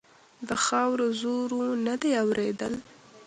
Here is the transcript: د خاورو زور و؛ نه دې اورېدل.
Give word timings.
د 0.47 0.49
خاورو 0.65 1.07
زور 1.21 1.49
و؛ 1.57 1.61
نه 1.85 1.95
دې 2.01 2.11
اورېدل. 2.23 2.73